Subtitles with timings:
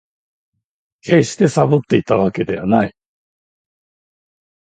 [1.01, 2.95] 決してサボっていたわけではない